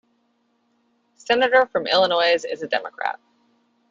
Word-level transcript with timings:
Senator 1.13 1.67
from 1.67 1.85
Illinois 1.85 2.33
as 2.51 2.63
a 2.63 2.67
Democrat. 2.67 3.19